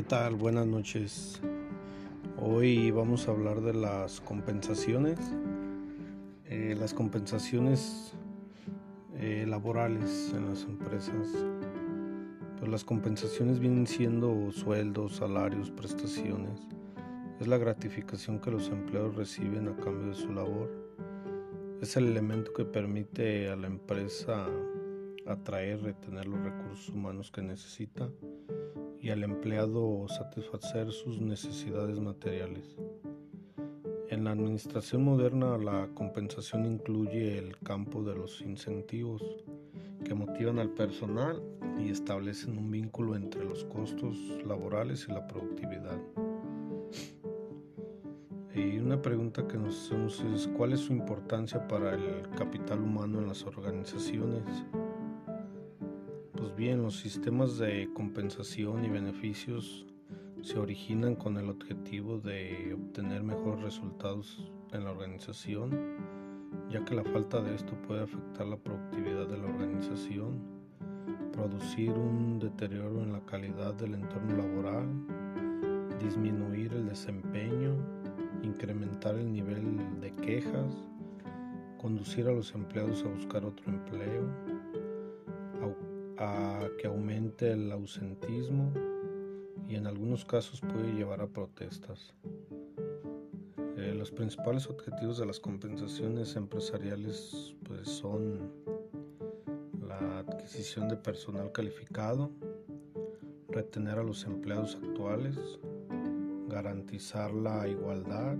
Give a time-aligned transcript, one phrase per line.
[0.00, 0.34] ¿qué tal?
[0.34, 1.42] Buenas noches.
[2.38, 5.18] Hoy vamos a hablar de las compensaciones.
[6.46, 8.14] Eh, las compensaciones
[9.18, 11.28] eh, laborales en las empresas.
[12.58, 16.66] Pues las compensaciones vienen siendo sueldos, salarios, prestaciones.
[17.38, 20.70] Es la gratificación que los empleados reciben a cambio de su labor.
[21.82, 24.46] Es el elemento que permite a la empresa
[25.26, 28.08] atraer, retener los recursos humanos que necesita
[29.10, 32.76] al empleado satisfacer sus necesidades materiales.
[34.08, 39.22] En la administración moderna la compensación incluye el campo de los incentivos
[40.04, 41.42] que motivan al personal
[41.78, 45.98] y establecen un vínculo entre los costos laborales y la productividad.
[48.54, 53.20] Y una pregunta que nos hacemos es ¿cuál es su importancia para el capital humano
[53.20, 54.44] en las organizaciones?
[56.60, 59.86] Los sistemas de compensación y beneficios
[60.42, 65.70] se originan con el objetivo de obtener mejores resultados en la organización,
[66.68, 70.38] ya que la falta de esto puede afectar la productividad de la organización,
[71.32, 74.86] producir un deterioro en la calidad del entorno laboral,
[75.98, 77.74] disminuir el desempeño,
[78.42, 80.76] incrementar el nivel de quejas,
[81.78, 84.49] conducir a los empleados a buscar otro empleo,
[86.20, 88.70] a que aumente el ausentismo
[89.66, 92.12] y en algunos casos puede llevar a protestas.
[93.78, 98.52] Eh, los principales objetivos de las compensaciones empresariales pues, son
[99.80, 102.30] la adquisición de personal calificado,
[103.48, 105.38] retener a los empleados actuales,
[106.48, 108.36] garantizar la igualdad,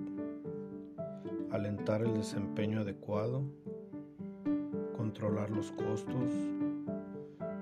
[1.51, 3.43] alentar el desempeño adecuado,
[4.99, 6.31] controlar los costos,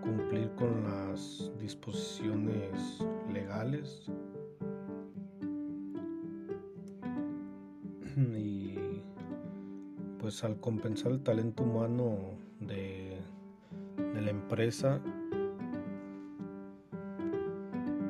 [0.08, 4.10] cumplir con las disposiciones legales.
[8.36, 8.74] Y
[10.18, 12.16] pues al compensar el talento humano
[12.58, 13.18] de,
[13.96, 15.00] la empresa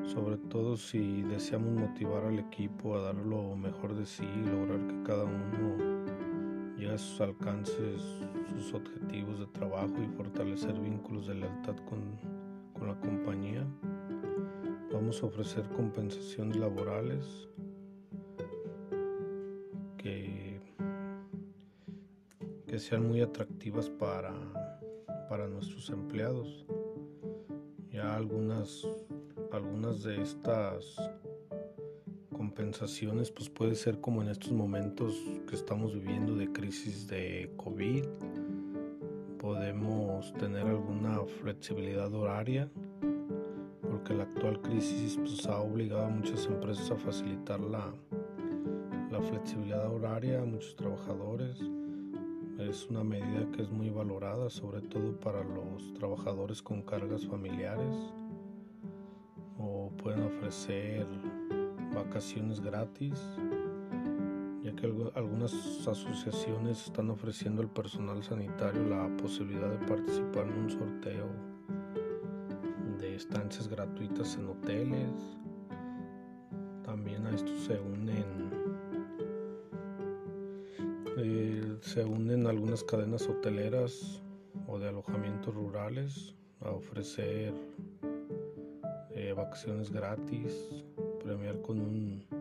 [0.07, 4.87] sobre todo si deseamos motivar al equipo a dar lo mejor de sí y lograr
[4.87, 5.77] que cada uno
[6.79, 8.03] llegue a sus alcances
[8.49, 12.19] sus objetivos de trabajo y fortalecer vínculos de lealtad con,
[12.73, 13.67] con la compañía.
[14.93, 17.49] Vamos a ofrecer compensaciones laborales
[19.97, 20.61] que,
[22.67, 24.33] que sean muy atractivas para,
[25.29, 26.67] para nuestros empleados.
[27.93, 28.87] Ya algunas,
[29.53, 30.97] algunas de estas
[32.33, 35.15] compensaciones pues puede ser como en estos momentos
[35.49, 38.05] que estamos viviendo de crisis de COVID
[39.49, 42.69] podemos tener alguna flexibilidad horaria,
[43.81, 47.91] porque la actual crisis pues, ha obligado a muchas empresas a facilitar la,
[49.11, 51.63] la flexibilidad horaria a muchos trabajadores.
[52.59, 57.97] Es una medida que es muy valorada, sobre todo para los trabajadores con cargas familiares,
[59.59, 61.07] o pueden ofrecer
[61.95, 63.19] vacaciones gratis
[64.63, 65.53] ya que algunas
[65.87, 71.29] asociaciones están ofreciendo al personal sanitario la posibilidad de participar en un sorteo
[72.99, 75.39] de estancias gratuitas en hoteles.
[76.85, 78.49] También a esto se unen
[81.19, 84.23] eh, se unen algunas cadenas hoteleras
[84.67, 87.55] o de alojamientos rurales a ofrecer
[89.15, 90.85] eh, vacaciones gratis,
[91.23, 92.38] premiar con un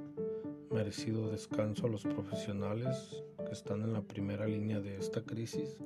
[0.72, 5.78] merecido descanso a los profesionales que están en la primera línea de esta crisis,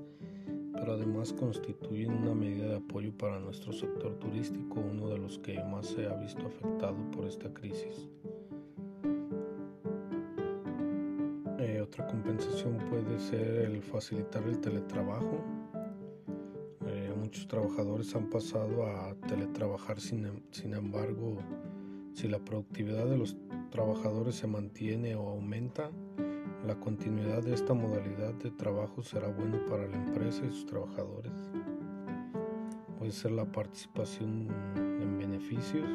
[0.74, 5.64] pero además constituyen una medida de apoyo para nuestro sector turístico, uno de los que
[5.64, 8.10] más se ha visto afectado por esta crisis.
[11.60, 15.44] Eh, otra compensación puede ser el facilitar el teletrabajo.
[16.88, 21.38] Eh, muchos trabajadores han pasado a teletrabajar, sin, em, sin embargo,
[22.14, 23.38] si la productividad de los
[23.72, 25.90] trabajadores se mantiene o aumenta,
[26.68, 31.32] la continuidad de esta modalidad de trabajo será bueno para la empresa y sus trabajadores.
[33.00, 35.90] Puede ser la participación en beneficios.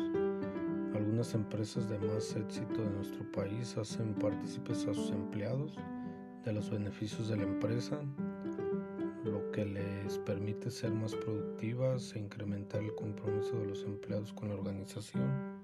[0.95, 5.77] Algunas empresas de más éxito de nuestro país hacen partícipes a sus empleados
[6.45, 8.01] de los beneficios de la empresa,
[9.25, 14.49] lo que les permite ser más productivas e incrementar el compromiso de los empleados con
[14.49, 15.56] la organización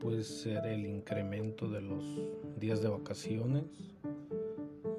[0.00, 2.04] puede ser el incremento de los
[2.58, 3.64] días de vacaciones,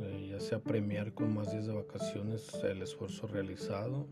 [0.02, 4.06] eh, ya sea premiar con más días de vacaciones el esfuerzo realizado.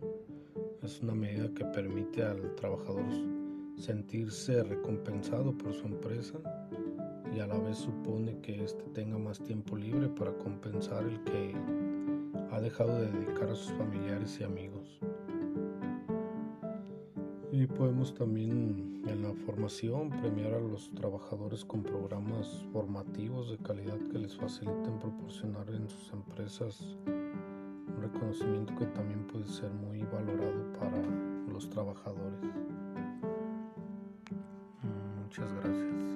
[0.84, 3.06] Es una medida que permite al trabajador
[3.78, 6.40] sentirse recompensado por su empresa
[7.36, 11.54] y a la vez supone que éste tenga más tiempo libre para compensar el que
[12.52, 15.00] ha dejado de dedicar a sus familiares y amigos.
[17.52, 23.98] Y podemos también en la formación premiar a los trabajadores con programas formativos de calidad
[24.10, 30.72] que les faciliten proporcionar en sus empresas un reconocimiento que también puede ser muy valorado
[30.80, 31.02] para
[31.52, 32.40] los trabajadores.
[35.22, 36.11] Muchas gracias.